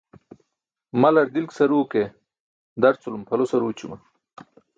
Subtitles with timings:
[1.03, 2.03] Malar dilk saruu ke,
[2.81, 3.97] darculum pʰalo saruućuma.